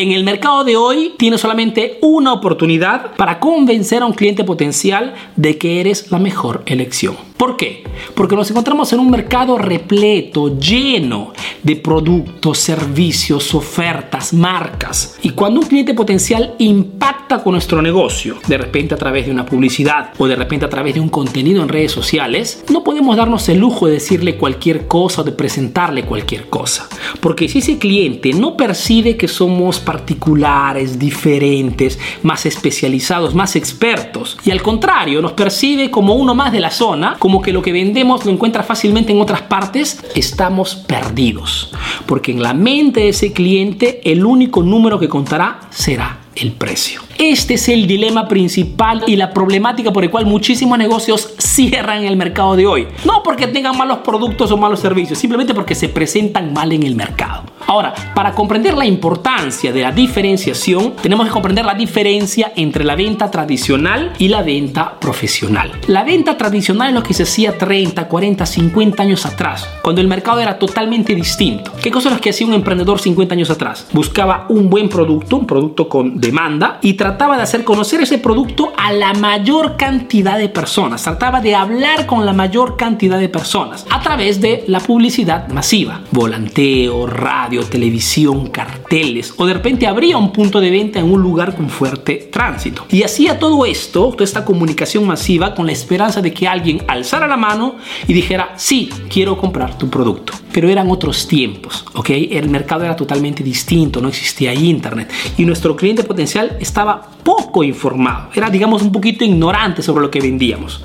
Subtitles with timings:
[0.00, 5.12] En el mercado de hoy tienes solamente una oportunidad para convencer a un cliente potencial
[5.36, 7.29] de que eres la mejor elección.
[7.40, 7.84] ¿Por qué?
[8.14, 11.32] Porque nos encontramos en un mercado repleto, lleno
[11.62, 15.16] de productos, servicios, ofertas, marcas.
[15.22, 19.46] Y cuando un cliente potencial impacta con nuestro negocio, de repente a través de una
[19.46, 23.48] publicidad o de repente a través de un contenido en redes sociales, no podemos darnos
[23.48, 26.90] el lujo de decirle cualquier cosa o de presentarle cualquier cosa.
[27.20, 34.50] Porque si ese cliente no percibe que somos particulares, diferentes, más especializados, más expertos, y
[34.50, 38.32] al contrario, nos percibe como uno más de la zona, que lo que vendemos lo
[38.32, 41.72] encuentra fácilmente en otras partes, estamos perdidos.
[42.06, 47.02] Porque en la mente de ese cliente el único número que contará será el precio.
[47.18, 52.16] Este es el dilema principal y la problemática por el cual muchísimos negocios cierran el
[52.16, 52.88] mercado de hoy.
[53.04, 56.94] No porque tengan malos productos o malos servicios, simplemente porque se presentan mal en el
[56.94, 57.44] mercado.
[57.66, 62.96] Ahora, para comprender la importancia de la diferenciación, tenemos que comprender la diferencia entre la
[62.96, 65.70] venta tradicional y la venta profesional.
[65.86, 70.08] La venta tradicional es lo que se hacía 30, 40, 50 años atrás, cuando el
[70.08, 71.72] mercado era totalmente distinto.
[71.80, 73.86] ¿Qué cosas lo que hacía un emprendedor 50 años atrás?
[73.92, 78.72] Buscaba un buen producto, un producto con demanda, y trataba de hacer conocer ese producto
[78.76, 81.02] a la mayor cantidad de personas.
[81.02, 86.02] Trataba hablar con la mayor cantidad de personas a través de la publicidad masiva.
[86.10, 91.54] Volanteo, radio, televisión, carteles o de repente abría un punto de venta en un lugar
[91.54, 92.84] con fuerte tránsito.
[92.90, 97.26] Y hacía todo esto, toda esta comunicación masiva con la esperanza de que alguien alzara
[97.26, 100.32] la mano y dijera, sí, quiero comprar tu producto.
[100.52, 102.10] Pero eran otros tiempos, ¿ok?
[102.30, 108.30] El mercado era totalmente distinto, no existía internet y nuestro cliente potencial estaba poco informado,
[108.34, 110.82] era digamos un poquito ignorante sobre lo que vendíamos.